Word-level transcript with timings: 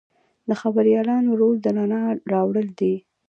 د 0.49 0.51
خبریالانو 0.61 1.31
رول 1.41 1.57
د 1.61 1.67
رڼا 1.77 2.01
راوړل 2.33 2.67
دي. 2.79 2.95